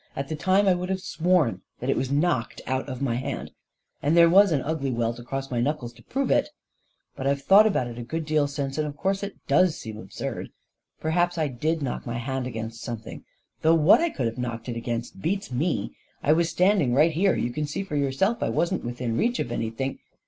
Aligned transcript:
At 0.15 0.29
the 0.29 0.35
time, 0.35 0.67
I 0.67 0.73
would 0.73 0.89
have 0.89 0.99
sworn 1.01 1.61
that 1.79 1.87
it 1.91 1.95
was 1.95 2.09
knocked 2.11 2.59
out 2.65 2.89
of 2.89 3.03
my 3.03 3.13
hand— 3.17 3.51
and 4.01 4.17
there 4.17 4.31
was 4.31 4.51
an 4.51 4.63
ugly 4.63 4.89
welt 4.89 5.19
across 5.19 5.51
my 5.51 5.61
knuckles 5.61 5.93
to 5.93 5.99
A 5.99 6.01
KING 6.11 6.23
IN 6.23 6.27
BABYLON 6.27 6.43
247 7.13 7.13
prove 7.13 7.17
it. 7.17 7.17
But 7.17 7.27
I've 7.27 7.47
thought 7.47 7.67
about 7.67 7.85
it 7.85 8.01
a 8.01 8.09
good 8.09 8.25
deal 8.25 8.47
since, 8.47 8.79
and 8.79 8.87
of 8.87 8.97
course 8.97 9.21
it 9.21 9.35
does 9.47 9.77
seem 9.77 9.99
absurd. 9.99 10.49
Perhaps 10.99 11.37
I 11.37 11.49
did 11.49 11.83
knock 11.83 12.07
my 12.07 12.17
hand 12.17 12.47
against 12.47 12.81
something— 12.81 13.23
though 13.61 13.75
what 13.75 14.01
I 14.01 14.09
could 14.09 14.25
have 14.25 14.39
knocked 14.39 14.67
it 14.67 14.75
against 14.75 15.21
beats 15.21 15.51
me. 15.51 15.95
I 16.23 16.33
was 16.33 16.49
standing 16.49 16.95
right 16.95 17.11
here— 17.11 17.35
you 17.35 17.51
can 17.53 17.67
see 17.67 17.83
for 17.83 17.95
yourself 17.95 18.41
I 18.41 18.49
wasn't 18.49 18.83
within 18.83 19.15
reach 19.15 19.37
of 19.37 19.51
anything 19.51 19.99